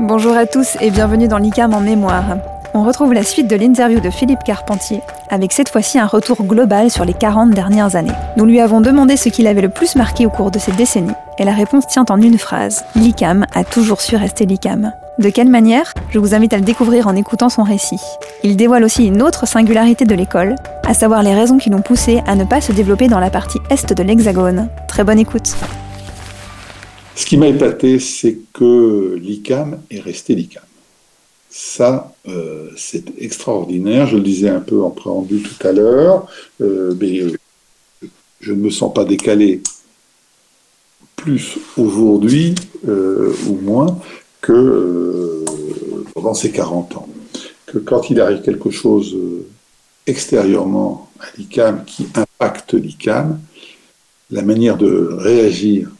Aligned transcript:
Bonjour 0.00 0.36
à 0.36 0.46
tous 0.46 0.76
et 0.80 0.92
bienvenue 0.92 1.26
dans 1.26 1.38
l'ICAM 1.38 1.74
en 1.74 1.80
mémoire. 1.80 2.36
On 2.72 2.84
retrouve 2.84 3.12
la 3.12 3.24
suite 3.24 3.48
de 3.48 3.56
l'interview 3.56 3.98
de 3.98 4.10
Philippe 4.10 4.44
Carpentier, 4.44 5.02
avec 5.28 5.50
cette 5.50 5.70
fois-ci 5.70 5.98
un 5.98 6.06
retour 6.06 6.44
global 6.44 6.88
sur 6.88 7.04
les 7.04 7.14
40 7.14 7.50
dernières 7.50 7.96
années. 7.96 8.12
Nous 8.36 8.44
lui 8.44 8.60
avons 8.60 8.80
demandé 8.80 9.16
ce 9.16 9.28
qui 9.28 9.42
l'avait 9.42 9.60
le 9.60 9.70
plus 9.70 9.96
marqué 9.96 10.24
au 10.24 10.30
cours 10.30 10.52
de 10.52 10.60
ces 10.60 10.70
décennies, 10.70 11.10
et 11.38 11.44
la 11.44 11.52
réponse 11.52 11.88
tient 11.88 12.04
en 12.10 12.22
une 12.22 12.38
phrase. 12.38 12.84
L'ICAM 12.94 13.44
a 13.52 13.64
toujours 13.64 14.00
su 14.00 14.14
rester 14.14 14.46
l'ICAM. 14.46 14.92
De 15.18 15.30
quelle 15.30 15.48
manière? 15.48 15.92
Je 16.10 16.20
vous 16.20 16.32
invite 16.32 16.52
à 16.52 16.58
le 16.58 16.62
découvrir 16.62 17.08
en 17.08 17.16
écoutant 17.16 17.48
son 17.48 17.64
récit. 17.64 18.00
Il 18.44 18.56
dévoile 18.56 18.84
aussi 18.84 19.04
une 19.04 19.20
autre 19.20 19.48
singularité 19.48 20.04
de 20.04 20.14
l'école, 20.14 20.54
à 20.86 20.94
savoir 20.94 21.24
les 21.24 21.34
raisons 21.34 21.58
qui 21.58 21.70
l'ont 21.70 21.82
poussé 21.82 22.22
à 22.24 22.36
ne 22.36 22.44
pas 22.44 22.60
se 22.60 22.70
développer 22.70 23.08
dans 23.08 23.18
la 23.18 23.30
partie 23.30 23.58
est 23.68 23.92
de 23.92 24.02
l'Hexagone. 24.04 24.68
Très 24.86 25.02
bonne 25.02 25.18
écoute. 25.18 25.56
Ce 27.18 27.26
qui 27.26 27.36
m'a 27.36 27.48
épaté, 27.48 27.98
c'est 27.98 28.38
que 28.52 29.18
l'ICAM 29.20 29.82
est 29.90 29.98
resté 29.98 30.36
l'ICAM. 30.36 30.62
Ça, 31.50 32.14
euh, 32.28 32.70
c'est 32.76 33.06
extraordinaire. 33.18 34.06
Je 34.06 34.18
le 34.18 34.22
disais 34.22 34.48
un 34.48 34.60
peu 34.60 34.84
en 34.84 34.90
préambule 34.90 35.42
tout 35.42 35.66
à 35.66 35.72
l'heure, 35.72 36.28
euh, 36.60 36.94
mais 37.00 37.18
euh, 37.18 37.36
je 38.40 38.52
ne 38.52 38.60
me 38.60 38.70
sens 38.70 38.94
pas 38.94 39.04
décalé 39.04 39.62
plus 41.16 41.58
aujourd'hui 41.76 42.54
ou 42.84 43.54
moins 43.62 43.98
que 44.40 45.44
pendant 46.14 46.34
ces 46.34 46.52
40 46.52 46.98
ans. 46.98 47.08
Que 47.66 47.78
quand 47.78 48.10
il 48.10 48.20
arrive 48.20 48.42
quelque 48.42 48.70
chose 48.70 49.16
extérieurement 50.06 51.10
à 51.18 51.24
l'ICAM 51.36 51.84
qui 51.84 52.06
impacte 52.14 52.74
l'ICAM, 52.74 53.40
la 54.30 54.42
manière 54.42 54.76
de 54.76 55.08
réagir 55.18 55.90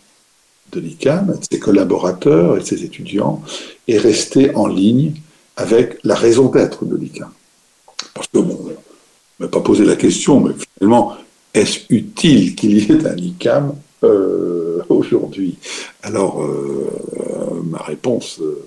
de 0.73 0.81
l'ICAM, 0.81 1.27
de 1.27 1.45
ses 1.51 1.59
collaborateurs 1.59 2.57
et 2.57 2.61
de 2.61 2.65
ses 2.65 2.85
étudiants, 2.85 3.43
est 3.87 3.99
restée 3.99 4.55
en 4.55 4.67
ligne 4.67 5.15
avec 5.57 5.99
la 6.05 6.15
raison 6.15 6.51
d'être 6.51 6.85
de 6.85 6.97
l'ICAM. 6.97 7.31
Parce 8.15 8.29
que, 8.29 8.39
bon, 8.39 8.59
on 8.65 8.69
ne 8.69 8.75
m'a 9.41 9.49
pas 9.49 9.61
posé 9.61 9.85
la 9.85 9.97
question, 9.97 10.41
mais 10.41 10.53
finalement, 10.79 11.15
est-ce 11.55 11.81
utile 11.91 12.55
qu'il 12.55 12.77
y 12.77 12.93
ait 12.93 13.07
un 13.07 13.17
ICAM 13.17 13.75
euh, 14.05 14.83
aujourd'hui? 14.89 15.59
Alors, 16.03 16.43
euh, 16.43 17.63
ma 17.65 17.79
réponse 17.79 18.39
euh, 18.41 18.63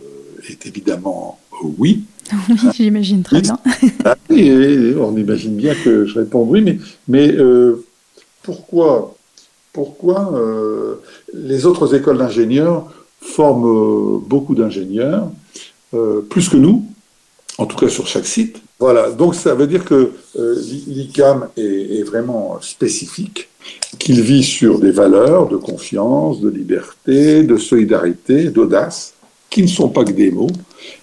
est 0.50 0.66
évidemment 0.66 1.40
oui. 1.78 2.04
Oui, 2.50 2.56
j'imagine 2.74 3.24
très 3.24 3.42
bien. 3.42 3.60
Ah 4.06 4.16
on 4.30 5.18
imagine 5.18 5.56
bien 5.56 5.76
que 5.76 6.06
je 6.06 6.20
réponds 6.20 6.46
oui, 6.50 6.62
mais, 6.62 6.78
mais 7.08 7.36
pourquoi, 8.42 9.16
pourquoi 9.74 10.34
les 11.34 11.66
autres 11.66 11.96
écoles 11.96 12.18
d'ingénieurs 12.18 12.92
forment 13.22 14.20
beaucoup 14.20 14.56
d'ingénieurs 14.56 15.30
euh, 15.94 16.22
plus 16.22 16.48
que 16.48 16.56
nous, 16.56 16.86
en 17.58 17.66
tout 17.66 17.78
cas 17.78 17.90
sur 17.90 18.08
chaque 18.08 18.26
site. 18.26 18.62
Voilà, 18.80 19.12
donc 19.12 19.36
ça 19.36 19.54
veut 19.54 19.68
dire 19.68 19.84
que 19.84 20.14
euh, 20.40 20.56
l'ICAM 20.88 21.50
est, 21.58 22.04
vraiment 22.04 22.60
spécifique, 22.62 23.50
qu'il 24.00 24.22
vit 24.22 24.44
sur 24.44 24.80
des 24.80 24.92
valeurs 24.92 25.50
de 25.50 25.58
confiance, 25.58 26.40
de 26.40 26.50
liberté, 26.50 27.44
de 27.44 27.58
solidarité, 27.58 28.46
d'audace, 28.46 29.14
qui 29.50 29.62
ne 29.62 29.68
sont 29.68 29.90
pas 29.90 30.06
que 30.06 30.12
des 30.12 30.32
mots, 30.32 30.50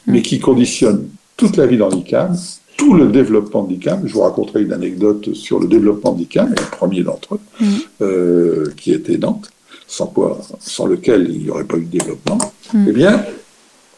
mais 0.07 0.23
qui 0.23 0.41
conditionnent 0.41 1.09
toute 1.37 1.57
la 1.59 1.67
vie 1.67 1.77
dans 1.77 1.91
l'ICAM, 1.91 2.35
tout 2.79 2.95
le 2.95 3.09
développement 3.09 3.65
de 3.65 3.75
l'ICAM. 3.75 4.07
Je 4.07 4.15
vous 4.15 4.23
raconterai 4.23 4.63
une 4.63 4.73
anecdote 4.73 5.35
sur 5.35 5.59
le 5.59 5.67
développement 5.67 6.13
de 6.13 6.21
l'ICAM, 6.21 6.49
le 6.51 6.77
premier 6.77 7.03
d'entre 7.03 7.35
eux, 7.35 7.41
mm. 7.61 7.67
euh, 8.01 8.73
qui 8.79 8.93
était 8.93 9.19
Nantes, 9.19 9.51
sans, 9.87 10.07
quoi, 10.07 10.41
sans 10.61 10.87
lequel 10.87 11.29
il 11.29 11.43
n'y 11.43 11.51
aurait 11.51 11.65
pas 11.65 11.77
eu 11.77 11.85
de 11.85 11.99
développement. 11.99 12.39
Mm. 12.73 12.87
Eh 12.89 12.93
bien, 12.93 13.25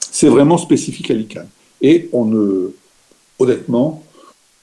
c'est 0.00 0.28
vraiment 0.28 0.58
spécifique 0.58 1.10
à 1.10 1.14
l'ICANN. 1.14 1.46
Et 1.82 2.08
on 2.12 2.24
ne, 2.24 2.72
honnêtement, 3.38 4.02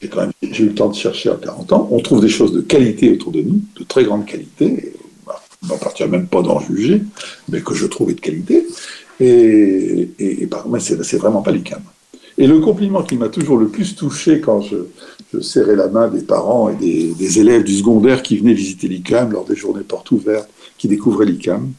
j'ai 0.02 0.10
quand 0.10 0.22
même 0.22 0.32
j'ai 0.42 0.64
eu 0.64 0.70
le 0.70 0.76
temps 0.76 0.90
de 0.90 0.96
chercher 0.96 1.30
à 1.30 1.36
40 1.36 1.74
ans, 1.74 1.88
on 1.92 2.00
trouve 2.00 2.22
des 2.22 2.30
choses 2.30 2.54
de 2.54 2.62
qualité 2.62 3.12
autour 3.12 3.32
de 3.32 3.42
nous, 3.42 3.62
de 3.80 3.84
très 3.84 4.04
grande 4.04 4.26
qualité, 4.26 4.94
on 5.64 5.68
n'en 5.68 5.78
partir 5.78 6.08
même 6.08 6.28
pas 6.28 6.42
d'en 6.42 6.60
juger, 6.60 7.02
mais 7.50 7.62
que 7.62 7.74
je 7.74 7.86
trouvais 7.86 8.14
de 8.14 8.22
qualité. 8.22 8.68
Et, 9.20 10.10
et, 10.20 10.44
et 10.44 10.48
par 10.48 10.66
c'est, 10.80 11.04
c'est 11.04 11.18
vraiment 11.18 11.42
pas 11.42 11.52
l'ICAM. 11.52 11.82
Et 12.38 12.48
le 12.48 12.60
compliment 12.60 13.02
qui 13.02 13.18
m'a 13.18 13.30
toujours 13.30 13.58
le 13.58 13.68
plus 13.68 13.96
touché 13.96 14.40
quand 14.40 14.62
je, 14.62 14.78
je 15.34 15.40
serrais 15.40 15.76
la 15.76 15.88
main 15.88 16.08
des 16.08 16.22
parents 16.22 16.70
et 16.70 16.76
des, 16.76 17.14
des, 17.14 17.40
élèves 17.40 17.64
du 17.64 17.76
secondaire 17.76 18.22
qui 18.22 18.38
venaient 18.38 18.54
visiter 18.54 18.88
l'ICAM 18.88 19.32
lors 19.32 19.46
des 19.46 19.56
journées 19.56 19.84
portes 19.84 20.12
ouvertes, 20.12 20.50
qui 20.78 20.88
découvraient 20.88 21.26
l'ICAM. 21.26 21.72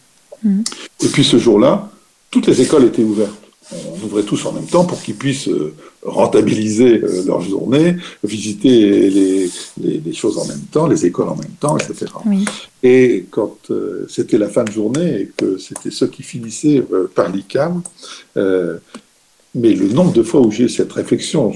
Mmh. 0.43 0.63
Et 1.05 1.09
puis 1.09 1.25
ce 1.25 1.39
jour-là, 1.39 1.91
toutes 2.31 2.47
les 2.47 2.61
écoles 2.61 2.85
étaient 2.85 3.05
ouvertes 3.05 3.49
on 3.73 4.05
ouvrait 4.05 4.23
tous 4.23 4.47
en 4.47 4.53
même 4.53 4.67
temps 4.67 4.85
pour 4.85 5.01
qu'ils 5.03 5.15
puissent 5.15 5.49
euh, 5.49 5.75
rentabiliser 6.03 7.03
euh, 7.03 7.25
leur 7.27 7.41
journée, 7.41 7.97
visiter 8.25 9.11
les, 9.11 10.13
choses 10.13 10.39
en 10.39 10.47
même 10.47 10.63
temps, 10.73 10.87
les 10.87 11.05
écoles 11.05 11.29
en 11.29 11.37
même 11.37 11.57
temps, 11.61 11.77
etc. 11.77 12.07
Et 12.83 13.27
quand 13.31 13.57
euh, 13.71 14.07
c'était 14.09 14.39
la 14.39 14.49
fin 14.49 14.65
de 14.65 14.73
journée 14.73 15.21
et 15.21 15.33
que 15.37 15.59
c'était 15.59 15.91
ceux 15.91 16.07
qui 16.07 16.23
finissaient 16.23 16.83
par 17.15 17.31
l'ICAM, 17.31 17.83
mais 19.55 19.73
le 19.73 19.89
nombre 19.89 20.13
de 20.13 20.23
fois 20.23 20.41
où 20.41 20.51
j'ai 20.51 20.65
eu 20.65 20.69
cette 20.69 20.93
réflexion, 20.93 21.53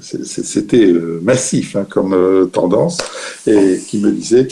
c'était 0.00 0.92
massif 1.22 1.76
hein, 1.76 1.86
comme 1.88 2.48
tendance, 2.52 2.98
et 3.46 3.78
qui 3.86 3.98
me 3.98 4.10
disait, 4.10 4.48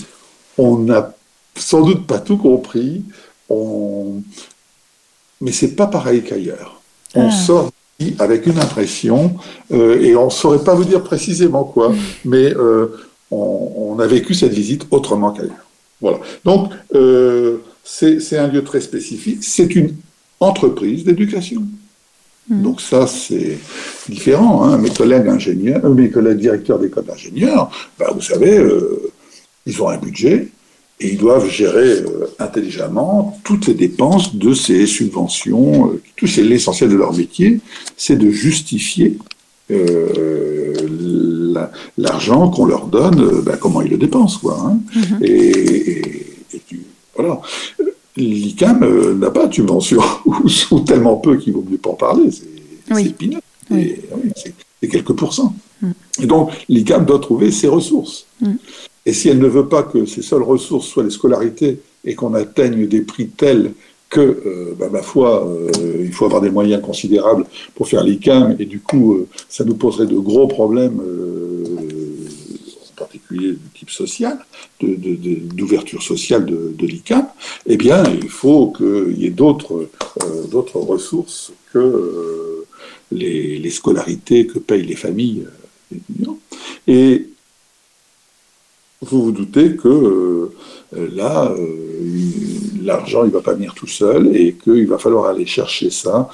on 0.59 0.79
n'a 0.79 1.15
sans 1.57 1.83
doute 1.83 2.07
pas 2.07 2.19
tout 2.19 2.37
compris, 2.37 3.03
on... 3.49 4.23
mais 5.41 5.53
c'est 5.53 5.75
pas 5.75 5.87
pareil 5.87 6.23
qu'ailleurs 6.23 6.83
on 7.15 7.29
ah. 7.29 7.31
sort 7.31 7.71
avec 8.19 8.47
une 8.47 8.59
impression, 8.59 9.37
euh, 9.73 10.01
et 10.01 10.17
on 10.17 10.25
ne 10.25 10.31
saurait 10.31 10.65
pas 10.65 10.75
vous 10.75 10.85
dire 10.85 11.03
précisément 11.03 11.65
quoi, 11.65 11.91
mm. 11.91 11.97
mais 12.25 12.55
euh, 12.57 12.89
on, 13.31 13.97
a 14.01 14.07
vécu 14.07 14.35
cette 14.35 14.53
visite 14.53 14.87
autrement 14.91 15.31
qu'ailleurs. 15.31 15.67
Voilà. 16.01 16.19
Donc, 16.45 16.73
euh, 16.95 17.59
c'est 17.85 18.39
un 18.39 18.49
lieu 18.49 18.65
très 18.65 18.81
spécifique. 18.81 19.39
C'est 19.43 19.77
une 19.77 19.95
entreprise 20.41 21.05
d'éducation. 21.05 21.63
Mm. 22.49 22.63
Donc 22.63 22.81
ça, 22.81 23.07
c'est 23.07 23.59
différent. 24.09 24.65
Hein. 24.65 24.79
Mes 24.79 24.91
collègues 24.91 25.29
ingénieurs, 25.29 25.89
mes 25.91 26.11
collègues 26.11 26.39
directeurs 26.39 26.79
d'école 26.79 27.05
d'ingénieurs, 27.05 27.71
bah, 27.99 28.11
vous 28.15 28.23
savez, 28.23 28.61
ils 29.67 29.83
ont 29.83 29.89
un 29.89 29.99
budget, 29.99 30.49
et 31.03 31.09
ils 31.09 31.19
doivent 31.19 31.49
gérer 31.49 32.01
euh, 32.01 32.27
intelligemment 32.39 33.39
toutes 33.45 33.67
les 33.67 33.75
dépenses 33.75 34.37
de 34.37 34.55
ces 34.55 34.87
subventions. 34.87 35.91
Euh, 35.91 36.01
tout 36.17 36.27
c'est 36.27 36.43
l'essentiel 36.43 36.91
de 36.91 36.97
leur 36.97 37.13
métier, 37.13 37.61
c'est 37.97 38.17
de 38.17 38.31
justifier 38.31 39.19
euh, 39.71 40.75
l'argent 41.99 42.51
qu'on 42.51 42.67
leur 42.67 42.87
donne, 42.87 43.43
ben, 43.43 43.57
comment 43.57 43.83
ils 43.83 43.91
le 43.91 43.97
dépensent, 43.97 44.39
quoi. 44.39 44.59
Hein. 44.65 44.79
Mm-hmm. 44.95 45.25
Et, 45.25 46.03
voilà. 47.15 47.41
L'ICAM 48.17 49.19
n'a 49.19 49.31
pas 49.31 49.47
de 49.47 49.55
subvention, 49.55 50.01
ou, 50.71 50.81
tellement 50.81 51.17
peu 51.17 51.37
qu'il 51.37 51.55
vaut 51.55 51.65
mieux 51.69 51.79
pas 51.79 51.91
en 51.91 51.95
parler. 51.95 52.31
C'est 52.31 52.53
oui. 52.91 53.15
c'est 54.81 54.89
quelques 54.89 55.15
pourcents. 55.15 55.55
Mm. 55.81 55.91
Et 56.23 56.27
donc, 56.27 56.51
l'ICAM 56.69 57.05
doit 57.05 57.19
trouver 57.19 57.51
ses 57.51 57.69
ressources. 57.69 58.27
Mm. 58.41 58.53
Et 59.07 59.13
si 59.13 59.29
elle 59.29 59.39
ne 59.39 59.49
veut 59.49 59.67
pas 59.67 59.83
que 59.83 60.05
ses 60.07 60.23
seules 60.23 60.43
ressources 60.43 60.87
soient 60.87 61.03
les 61.03 61.11
scolarités 61.11 61.81
et 62.05 62.15
qu'on 62.15 62.35
atteigne 62.35 62.87
des 62.87 63.01
prix 63.01 63.29
tels 63.29 63.73
que, 64.09 64.21
euh, 64.21 64.75
bah, 64.79 64.89
ma 64.93 65.03
foi, 65.03 65.47
euh, 65.47 65.71
il 66.01 66.13
faut 66.13 66.27
avoir 66.27 66.43
des 66.43 66.51
moyens 66.51 66.83
considérables 66.83 67.47
pour 67.75 67.89
faire 67.89 68.05
l'ICAM, 68.05 68.57
et 68.59 68.67
du 68.67 68.81
coup, 68.81 69.15
euh, 69.15 69.27
ça 69.49 69.65
nous 69.65 69.75
poserait 69.75 70.07
de 70.07 70.17
gros 70.17 70.47
problèmes, 70.47 71.01
de 73.39 73.59
type 73.75 73.91
social, 73.91 74.39
d'ouverture 74.81 76.03
sociale 76.03 76.47
de, 76.47 76.87
l'ICAM, 76.87 77.27
eh 77.67 77.77
bien, 77.77 78.03
il 78.05 78.29
faut 78.29 78.73
qu'il 78.73 79.19
y 79.19 79.27
ait 79.27 79.31
d'autres 79.31 79.89
ressources 80.75 81.53
que 81.73 82.65
les, 83.11 83.59
les, 83.59 83.71
scolarités 83.71 84.47
que 84.47 84.59
payent 84.59 84.87
les 84.87 84.97
familles 84.97 85.47
étudiantes. 85.95 86.39
Et 86.87 87.27
vous 89.03 89.25
vous 89.25 89.33
doutez 89.33 89.77
que 89.77 89.89
euh, 89.89 91.09
là, 91.15 91.51
euh, 91.51 91.67
l'argent, 92.83 93.25
il 93.25 93.29
ne 93.29 93.33
va 93.33 93.41
pas 93.41 93.55
venir 93.55 93.75
tout 93.75 93.87
seul 93.87 94.35
et 94.35 94.55
qu'il 94.55 94.87
va 94.87 94.99
falloir 94.99 95.27
aller 95.27 95.47
chercher 95.47 95.91
ça, 95.91 96.29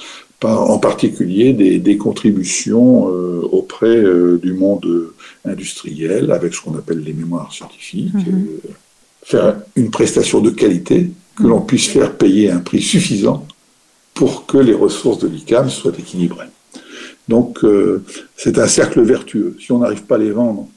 en 0.44 0.78
particulier 0.78 1.52
des, 1.52 1.96
contributions 1.96 3.08
euh, 3.08 3.40
auprès 3.50 4.00
du 4.40 4.52
monde 4.52 5.12
industriel, 5.44 6.30
avec 6.32 6.54
ce 6.54 6.60
qu'on 6.60 6.76
appelle 6.76 7.00
les 7.00 7.12
mémoires 7.12 7.52
scientifiques, 7.52 8.14
mhm. 8.14 8.46
faire 9.22 9.56
une 9.76 9.90
prestation 9.90 10.40
de 10.40 10.50
qualité, 10.50 11.10
que 11.36 11.44
l'on 11.44 11.60
puisse 11.60 11.86
faire 11.86 12.16
payer 12.16 12.50
un 12.50 12.58
prix 12.58 12.82
suffisant 12.82 13.46
pour 14.14 14.46
que 14.46 14.58
les 14.58 14.74
ressources 14.74 15.20
de 15.20 15.28
l'ICAM 15.28 15.70
soient 15.70 15.92
équilibrées. 15.96 16.48
Donc, 17.28 17.60
c'est 18.36 18.58
un 18.58 18.66
cercle 18.66 19.02
vertueux. 19.02 19.56
Si 19.60 19.70
on 19.70 19.78
n'arrive 19.78 20.02
pas 20.02 20.16
à 20.16 20.18
les 20.18 20.32
vendre 20.32 20.68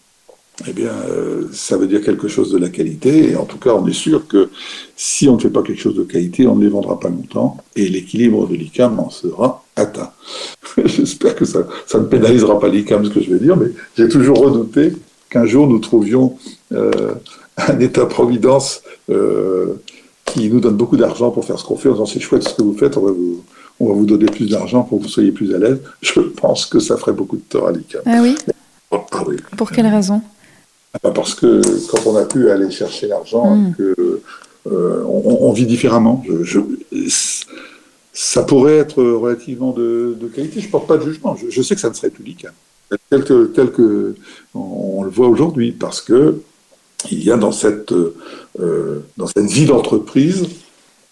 eh 0.67 0.73
bien, 0.73 0.91
euh, 1.09 1.47
ça 1.51 1.77
veut 1.77 1.87
dire 1.87 2.01
quelque 2.01 2.27
chose 2.27 2.51
de 2.51 2.57
la 2.57 2.69
qualité. 2.69 3.31
Et 3.31 3.35
en 3.35 3.45
tout 3.45 3.57
cas, 3.57 3.73
on 3.73 3.87
est 3.87 3.93
sûr 3.93 4.27
que 4.27 4.49
si 4.95 5.27
on 5.27 5.35
ne 5.35 5.41
fait 5.41 5.49
pas 5.49 5.63
quelque 5.63 5.81
chose 5.81 5.95
de 5.95 6.03
qualité, 6.03 6.47
on 6.47 6.55
ne 6.55 6.63
les 6.63 6.69
vendra 6.69 6.99
pas 6.99 7.09
longtemps. 7.09 7.57
Et 7.75 7.87
l'équilibre 7.87 8.47
de 8.47 8.55
l'ICAM 8.55 8.99
en 8.99 9.09
sera 9.09 9.60
atteint. 9.75 10.11
J'espère 10.85 11.35
que 11.35 11.45
ça, 11.45 11.59
ça, 11.85 11.99
ne 11.99 12.05
pénalisera 12.05 12.59
pas 12.59 12.67
l'ICAM, 12.67 13.05
ce 13.05 13.09
que 13.09 13.21
je 13.21 13.31
vais 13.31 13.39
dire, 13.39 13.57
mais 13.57 13.67
j'ai 13.97 14.07
toujours 14.07 14.39
redouté 14.39 14.93
qu'un 15.29 15.45
jour 15.45 15.67
nous 15.67 15.79
trouvions 15.79 16.37
euh, 16.73 17.13
un 17.57 17.79
État-providence 17.79 18.81
euh, 19.09 19.81
qui 20.25 20.49
nous 20.49 20.59
donne 20.59 20.75
beaucoup 20.75 20.97
d'argent 20.97 21.31
pour 21.31 21.45
faire 21.45 21.59
ce 21.59 21.65
qu'on 21.65 21.77
fait, 21.77 21.89
en 21.89 21.93
disant 21.93 22.05
c'est 22.05 22.19
chouette 22.19 22.43
ce 22.43 22.53
que 22.53 22.63
vous 22.63 22.77
faites, 22.77 22.97
on 22.97 23.01
va 23.01 23.11
vous, 23.11 23.43
on 23.79 23.87
va 23.87 23.93
vous 23.93 24.05
donner 24.05 24.25
plus 24.25 24.49
d'argent 24.49 24.83
pour 24.83 24.99
que 24.99 25.03
vous 25.03 25.09
soyez 25.09 25.31
plus 25.31 25.53
à 25.53 25.57
l'aise. 25.57 25.79
Je 26.01 26.19
pense 26.19 26.65
que 26.65 26.79
ça 26.79 26.97
ferait 26.97 27.13
beaucoup 27.13 27.37
de 27.37 27.41
tort 27.41 27.67
à 27.67 27.71
l'ICAM. 27.71 28.01
Ah 28.05 28.19
oui, 28.21 28.35
ah 28.91 29.23
oui. 29.27 29.37
Pour 29.57 29.71
quelle 29.71 29.87
raison? 29.87 30.21
Ah 31.03 31.11
Parce 31.11 31.35
que 31.35 31.61
quand 31.89 32.05
on 32.05 32.15
a 32.17 32.25
pu 32.25 32.49
aller 32.49 32.69
chercher 32.69 33.07
l'argent, 33.07 33.55
hmm. 33.55 33.73
que, 33.77 34.21
euh, 34.67 35.03
on, 35.07 35.51
vit 35.53 35.65
différemment. 35.65 36.23
Je, 36.43 36.59
ça 38.13 38.43
pourrait 38.43 38.77
être 38.77 39.01
relativement 39.01 39.71
de, 39.71 40.17
qualité. 40.33 40.59
Je 40.59 40.67
ne 40.67 40.71
porte 40.71 40.87
pas 40.87 40.97
de 40.97 41.03
jugement. 41.03 41.35
Je, 41.49 41.61
sais 41.61 41.75
que 41.75 41.81
ça 41.81 41.89
ne 41.89 41.93
serait 41.93 42.09
plus 42.09 42.23
l'ICAM. 42.23 42.53
Tel 43.09 43.23
que, 43.23 43.45
tel 43.45 43.71
que 43.71 44.15
on, 44.53 45.03
le 45.03 45.09
voit 45.09 45.29
aujourd'hui, 45.29 45.71
parce 45.71 46.01
que 46.01 46.41
il 47.09 47.23
y 47.23 47.31
a 47.31 47.37
dans 47.37 47.53
cette, 47.53 47.93
euh, 47.93 49.05
dans 49.17 49.27
cette 49.27 49.45
vie 49.45 49.65
d'entreprise 49.65 50.45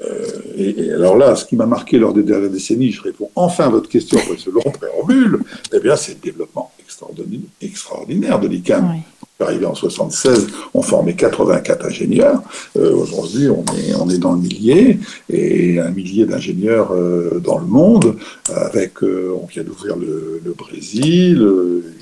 euh, 0.01 0.25
et, 0.56 0.92
alors 0.92 1.18
là, 1.18 1.36
ce 1.36 1.46
qui 1.46 1.56
m'a 1.56 1.66
marqué 1.66 1.98
lors 1.98 2.13
des 2.13 2.24
dernières 2.24 2.50
décennies, 2.50 2.92
je 2.92 3.01
réponds 3.01 3.30
enfin 3.36 3.66
à 3.66 3.69
votre 3.69 3.90
question 3.90 4.18
après 4.18 4.38
ce 4.38 4.50
long 4.50 4.62
préambule, 4.62 5.40
eh 5.74 5.80
bien, 5.80 5.96
c'est 5.96 6.13
le 6.13 6.19
développement 6.19 6.72
extraordinaire, 6.80 7.42
extraordinaire 7.62 8.40
de 8.40 8.48
l'ICAM. 8.48 8.92
Oui. 8.92 9.01
Arrivé 9.39 9.65
en 9.65 9.75
76, 9.75 10.47
on 10.74 10.81
formait 10.81 11.15
84 11.15 11.86
ingénieurs. 11.86 12.41
Euh, 12.77 12.94
aujourd'hui, 12.94 13.50
on 13.50 13.63
est, 13.75 13.95
on 13.95 14.09
est 14.09 14.18
dans 14.18 14.33
le 14.33 14.39
millier, 14.39 15.00
et 15.30 15.80
un 15.80 15.91
millier 15.91 16.25
d'ingénieurs 16.25 16.91
euh, 16.91 17.39
dans 17.39 17.57
le 17.57 17.65
monde, 17.65 18.18
avec, 18.53 19.01
on 19.01 19.45
vient 19.45 19.63
d'ouvrir 19.63 19.95
le, 19.95 20.41
le, 20.44 20.51
Brésil, 20.51 21.47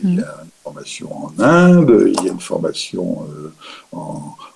il 0.04 0.16
y 0.16 0.19
a 0.19 0.24
mm 0.24 0.48
formation 0.68 1.10
en 1.12 1.31
Inde, 1.39 2.12
il 2.13 2.25
y 2.25 2.30
a 2.30 2.34
une 2.34 2.39
formation 2.39 3.25
euh, 3.30 3.98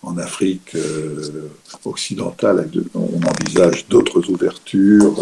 en, 0.04 0.18
Afrique 0.18 0.76
euh, 0.76 1.50
occidentale, 1.86 2.70
on 2.94 3.20
envisage 3.24 3.88
d'autres 3.88 4.30
ouvertures, 4.30 5.18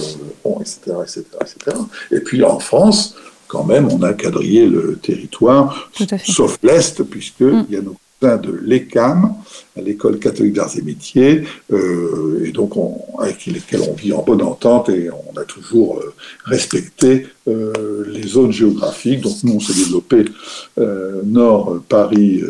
etc., 0.62 0.80
etc., 1.04 1.24
etc. 1.42 1.78
Et 2.12 2.22
puis 2.22 2.44
en 2.44 2.60
France, 2.60 3.16
quand 3.50 3.66
même, 3.66 3.90
on 3.92 4.02
a 4.04 4.14
quadrillé 4.14 4.66
le 4.68 4.98
territoire, 5.02 5.92
sauf 6.24 6.58
l'Est, 6.64 7.04
puisqu'il 7.04 7.48
mm. 7.48 7.66
y 7.70 7.76
a 7.76 7.82
nos 7.82 7.98
de 8.22 8.52
l'ECAM, 8.52 9.34
à 9.78 9.82
l'École 9.82 10.20
catholique 10.20 10.54
d'arts 10.54 10.78
et 10.78 10.82
métiers, 10.82 11.44
euh, 11.72 12.44
et 12.46 12.52
donc 12.52 12.74
avec 13.18 13.46
lesquels 13.46 13.82
on 13.90 13.94
vit 13.94 14.12
en 14.12 14.24
bonne 14.24 14.42
entente 14.42 14.90
et 14.90 15.10
on 15.10 15.38
a 15.38 15.46
toujours 15.46 16.00
euh, 16.00 16.14
respecté 16.44 17.28
euh, 17.48 18.06
les 18.08 18.28
zones 18.28 18.52
géographiques. 18.52 19.22
Donc 19.22 19.36
nous, 19.44 19.54
on 19.54 19.60
s'est 19.60 19.74
développé 19.74 20.26
nord, 21.26 21.82
Paris, 21.88 22.44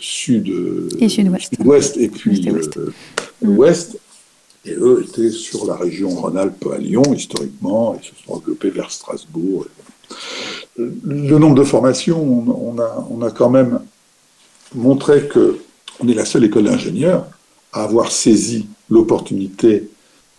sud, 0.00 0.48
et 0.98 1.08
sud-ouest, 1.08 1.94
sud 1.94 2.02
et 2.02 2.08
puis 2.08 2.48
l'ouest. 3.42 3.98
Et 4.64 4.72
eux 4.72 5.04
étaient 5.06 5.30
sur 5.30 5.66
la 5.66 5.76
région 5.76 6.10
Rhône-Alpes 6.10 6.68
à 6.74 6.78
Lyon, 6.78 7.02
historiquement, 7.14 7.94
et 7.94 8.04
se 8.04 8.12
sont 8.26 8.38
développés 8.38 8.70
vers 8.70 8.90
Strasbourg. 8.90 9.66
Le 10.76 11.38
nombre 11.38 11.56
de 11.56 11.64
formations, 11.64 12.20
on, 12.20 13.22
a, 13.22 13.30
quand 13.30 13.50
même 13.50 13.80
montrait 14.74 15.26
que 15.26 15.58
on 16.00 16.06
est 16.08 16.14
la 16.14 16.24
seule 16.24 16.44
école 16.44 16.64
d'ingénieurs 16.64 17.26
à 17.72 17.82
avoir 17.82 18.12
saisi 18.12 18.68
l'opportunité 18.88 19.88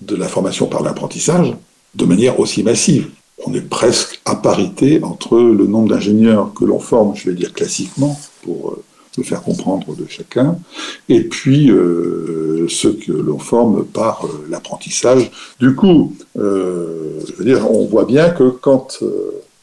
de 0.02 0.16
la 0.16 0.28
formation 0.28 0.68
par 0.68 0.82
l'apprentissage 0.82 1.54
de 1.96 2.06
manière 2.06 2.40
aussi 2.40 2.64
massive. 2.64 3.10
On 3.46 3.54
est 3.54 3.62
presque 3.62 4.20
à 4.26 4.36
parité 4.36 5.02
entre 5.04 5.40
le 5.40 5.66
nombre 5.66 5.90
d'ingénieurs 5.90 6.54
que 6.54 6.66
l'on 6.66 6.80
forme, 6.80 7.16
je 7.16 7.30
vais 7.30 7.36
dire 7.36 7.54
classiquement, 7.54 8.20
pour 8.44 8.72
euh, 8.72 8.84
le 9.18 9.24
faire 9.24 9.42
comprendre 9.42 9.96
de 9.96 10.06
chacun, 10.08 10.58
et 11.08 11.22
puis 11.22 11.72
euh, 11.72 12.68
ceux 12.70 12.94
que 12.94 13.12
l'on 13.12 13.40
forme 13.40 13.86
par 13.86 14.26
euh, 14.26 14.46
l'apprentissage. 14.50 15.32
Du 15.60 15.76
coup, 15.76 16.16
je 16.36 17.34
veux 17.38 17.46
dire, 17.46 17.70
on 17.72 17.86
voit 17.86 18.06
bien 18.06 18.30
que 18.30 18.50
quand, 18.50 19.00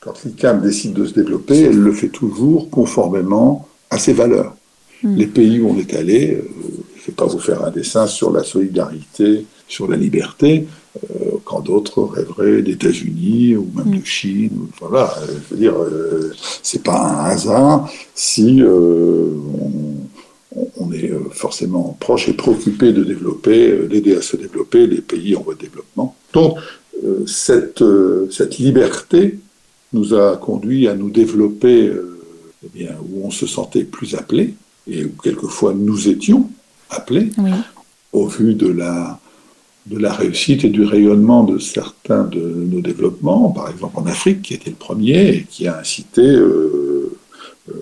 quand 0.07 0.25
l'ICAM 0.25 0.61
décide 0.61 0.93
de 0.93 1.05
se 1.05 1.15
développer, 1.15 1.63
elle 1.63 1.81
le 1.81 1.93
fait 1.93 2.09
toujours 2.09 2.71
conformément 2.71 3.67
à 3.91 3.99
ses 3.99 4.13
valeurs. 4.13 4.55
Hmm. 5.03 5.17
Les 5.17 5.27
pays 5.27 5.61
où 5.61 5.69
on 5.69 5.79
est 5.79 5.95
allé, 5.95 6.35
euh, 6.35 6.49
je 6.95 7.03
ne 7.03 7.07
vais 7.09 7.13
pas 7.13 7.27
vous 7.27 7.41
faire 7.41 7.65
un 7.65 7.73
dessin 7.73 8.07
sur 8.07 8.31
la 8.31 8.45
solidarité, 8.45 9.47
sur 9.67 9.89
la 9.89 9.97
liberté, 9.97 10.69
euh, 10.97 11.33
quand 11.45 11.61
d'autres 11.61 12.05
rêveraient 12.05 12.63
d'États-Unis 12.63 13.57
ou 13.57 13.69
même 13.75 13.91
de 13.91 13.97
hmm. 13.97 14.05
Chine. 14.05 14.69
Voilà, 14.81 15.13
euh, 15.23 15.27
je 15.27 15.55
veux 15.55 15.61
dire, 15.61 15.75
c'est 16.63 16.85
pas 16.85 17.01
un 17.01 17.25
hasard 17.25 17.91
si 18.15 18.63
on, 18.65 20.93
est 20.93 21.11
forcément 21.33 21.97
proche 21.99 22.29
et 22.29 22.33
préoccupé 22.33 22.93
de 22.93 23.03
développer, 23.03 23.89
d'aider 23.89 24.15
à 24.15 24.23
se 24.23 24.37
développer 24.37 24.87
les 24.87 25.01
pays 25.01 25.35
en 25.35 25.43
voie 25.43 25.55
de 25.55 25.61
développement. 25.61 26.15
Donc, 26.33 26.59
cette, 27.27 27.85
cette 28.31 28.57
liberté 28.57 29.39
nous 29.97 30.15
a 30.15 30.37
conduit 30.37 30.89
à 30.89 30.95
nous 30.95 31.11
développer 31.11 31.91
eh 32.65 32.79
bien, 32.79 32.93
où 33.09 33.27
on 33.27 33.31
se 33.31 33.47
sentait 33.47 33.85
plus 33.85 34.15
appelé, 34.15 34.55
et 34.91 35.05
où 35.05 35.13
quelquefois 35.23 35.75
nous 35.75 36.09
étions 36.09 36.49
appelés, 36.91 37.31
au 38.13 38.27
vu 38.27 38.55
de 38.55 38.69
la, 38.69 39.19
de 39.87 39.99
la 39.99 40.13
réussite 40.13 40.65
et 40.65 40.69
du 40.69 40.85
rayonnement 40.85 41.45
de 41.45 41.59
certains 41.59 42.25
de 42.25 42.41
nos 42.41 42.81
développements, 42.81 43.51
par 43.51 43.71
exemple 43.71 43.99
en 43.99 44.07
Afrique, 44.07 44.43
qui 44.43 44.55
était 44.55 44.71
le 44.71 44.77
premier 44.77 45.29
et 45.29 45.47
qui 45.49 45.67
a 45.67 45.79
incité 45.79 46.23
euh, 46.23 47.17
euh, 47.69 47.73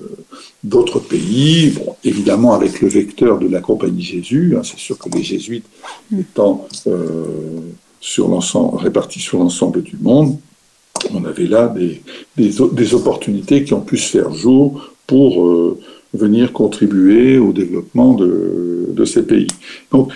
d'autres 0.62 0.98
pays, 0.98 1.70
bon, 1.70 1.94
évidemment 2.04 2.54
avec 2.54 2.80
le 2.80 2.88
vecteur 2.88 3.38
de 3.38 3.48
la 3.48 3.60
Compagnie 3.60 4.02
Jésus, 4.02 4.54
hein, 4.56 4.62
c'est 4.64 4.78
sûr 4.78 4.98
que 4.98 5.08
les 5.10 5.22
jésuites 5.22 5.66
mm. 6.10 6.20
étant 6.20 6.68
euh, 6.86 7.60
sur 8.00 8.28
répartis 8.78 9.20
sur 9.20 9.38
l'ensemble 9.38 9.82
du 9.82 9.96
monde, 10.00 10.36
on 11.12 11.24
avait 11.24 11.46
là 11.46 11.68
des, 11.68 12.02
des, 12.36 12.54
des, 12.72 12.94
opportunités 12.94 13.64
qui 13.64 13.74
ont 13.74 13.80
pu 13.80 13.96
se 13.96 14.10
faire 14.10 14.32
jour 14.32 14.90
pour 15.06 15.76
venir 16.14 16.52
contribuer 16.52 17.38
au 17.38 17.52
développement 17.52 18.14
de, 18.14 18.86
de, 18.90 19.04
ces 19.04 19.22
pays. 19.22 19.48
Donc, 19.90 20.12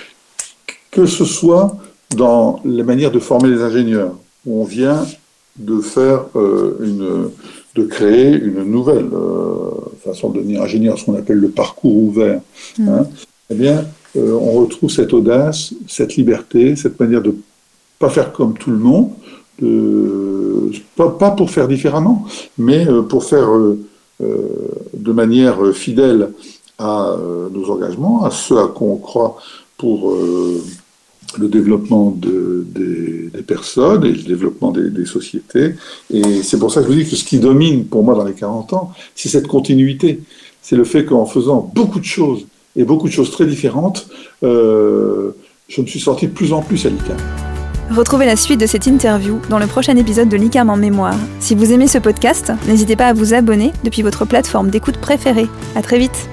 que 0.90 1.06
ce 1.06 1.24
soit 1.24 1.76
dans 2.16 2.60
les 2.64 2.82
manières 2.82 3.10
de 3.10 3.18
former 3.18 3.50
les 3.50 3.62
ingénieurs, 3.62 4.14
où 4.46 4.62
on 4.62 4.64
vient 4.64 5.04
de 5.58 5.80
faire 5.80 6.24
euh, 6.36 6.76
une, 6.80 7.30
de 7.74 7.86
créer 7.86 8.32
une 8.32 8.62
nouvelle 8.62 9.08
euh, 9.12 9.70
façon 10.04 10.30
de 10.30 10.38
devenir 10.38 10.62
ingénieur, 10.62 10.98
ce 10.98 11.04
qu'on 11.04 11.16
appelle 11.16 11.38
le 11.38 11.50
parcours 11.50 11.96
ouvert. 11.96 12.40
Mmh. 12.78 12.88
Hein, 12.88 13.06
eh 13.50 13.54
bien, 13.54 13.84
euh, 14.16 14.32
on 14.32 14.60
retrouve 14.60 14.90
cette 14.90 15.12
audace, 15.12 15.74
cette 15.86 16.16
liberté, 16.16 16.76
cette 16.76 16.98
manière 16.98 17.22
de 17.22 17.34
pas 17.98 18.08
faire 18.08 18.32
comme 18.32 18.54
tout 18.56 18.70
le 18.70 18.78
monde, 18.78 19.10
de, 19.60 20.70
pas, 20.96 21.30
pour 21.30 21.50
faire 21.50 21.68
différemment, 21.68 22.24
mais 22.56 22.86
pour 23.08 23.24
faire 23.24 23.48
euh, 24.20 24.48
de 24.94 25.12
manière 25.12 25.72
fidèle 25.72 26.30
à 26.76 27.10
euh, 27.10 27.48
nos 27.50 27.70
engagements, 27.70 28.24
à 28.24 28.32
ce 28.32 28.52
à 28.54 28.66
quoi 28.66 28.88
on 28.88 28.96
croit 28.96 29.36
pour 29.76 30.10
euh, 30.10 30.60
le 31.38 31.46
développement 31.46 32.10
de, 32.10 32.66
des, 32.68 33.30
personnes 33.46 34.04
et 34.04 34.10
le 34.10 34.22
développement 34.24 34.72
des, 34.72 35.06
sociétés. 35.06 35.74
Et 36.12 36.42
c'est 36.42 36.58
pour 36.58 36.72
ça 36.72 36.80
que 36.80 36.88
je 36.88 36.92
vous 36.92 36.98
dis 36.98 37.08
que 37.08 37.14
ce 37.14 37.24
qui 37.24 37.38
domine 37.38 37.84
pour 37.84 38.02
moi 38.02 38.16
dans 38.16 38.24
les 38.24 38.34
40 38.34 38.72
ans, 38.72 38.92
c'est 39.14 39.28
cette 39.28 39.46
continuité. 39.46 40.20
C'est 40.62 40.76
le 40.76 40.84
fait 40.84 41.04
qu'en 41.04 41.24
faisant 41.24 41.70
beaucoup 41.72 42.00
de 42.00 42.04
choses 42.04 42.44
et 42.74 42.82
beaucoup 42.84 43.06
de 43.06 43.12
choses 43.12 43.30
très 43.30 43.46
différentes, 43.46 44.08
je 44.42 45.80
me 45.80 45.86
suis 45.86 46.00
sorti 46.00 46.26
de 46.26 46.32
plus 46.32 46.52
en 46.52 46.60
plus 46.60 46.84
à. 46.86 47.47
Retrouvez 47.90 48.26
la 48.26 48.36
suite 48.36 48.60
de 48.60 48.66
cette 48.66 48.86
interview 48.86 49.40
dans 49.48 49.58
le 49.58 49.66
prochain 49.66 49.96
épisode 49.96 50.28
de 50.28 50.36
l'ICAM 50.36 50.68
en 50.68 50.76
mémoire. 50.76 51.16
Si 51.40 51.54
vous 51.54 51.72
aimez 51.72 51.88
ce 51.88 51.98
podcast, 51.98 52.52
n'hésitez 52.66 52.96
pas 52.96 53.06
à 53.06 53.12
vous 53.14 53.32
abonner 53.32 53.72
depuis 53.82 54.02
votre 54.02 54.26
plateforme 54.26 54.68
d'écoute 54.68 54.98
préférée. 54.98 55.48
À 55.74 55.80
très 55.82 55.98
vite 55.98 56.28